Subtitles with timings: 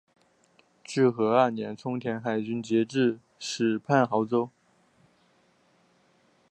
[0.83, 4.49] 至和二年充镇海军节度使判亳州。